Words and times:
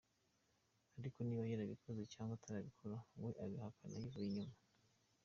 "Ariko 0.99 1.17
niba 1.23 1.49
yarabikoze 1.51 2.01
cyangwa 2.13 2.33
atarabikoze, 2.37 2.95
we 3.23 3.31
abihakana 3.43 3.95
yivuye 4.01 4.27
inyuma. 4.29 4.57